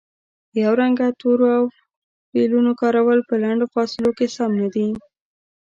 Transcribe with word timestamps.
د 0.53 0.55
یو 0.65 0.73
رنګه 0.81 1.07
تورو 1.21 1.47
او 1.57 1.63
فعلونو 2.29 2.71
کارول 2.81 3.19
په 3.29 3.35
لنډو 3.43 3.71
فاصلو 3.75 4.09
کې 4.17 4.27
سم 4.35 4.51
نه 4.61 4.67
دي 4.75 4.87